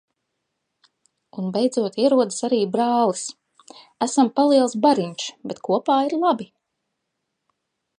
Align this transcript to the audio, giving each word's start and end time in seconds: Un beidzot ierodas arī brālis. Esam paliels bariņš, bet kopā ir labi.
Un 1.41 1.51
beidzot 1.57 1.99
ierodas 2.05 2.41
arī 2.49 2.63
brālis. 2.77 3.27
Esam 4.09 4.35
paliels 4.41 4.77
bariņš, 4.89 5.31
bet 5.51 5.67
kopā 5.71 6.03
ir 6.11 6.21
labi. 6.27 6.55